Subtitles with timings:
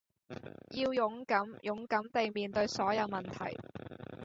[0.71, 3.55] 要勇敢，勇敢地面對所有問題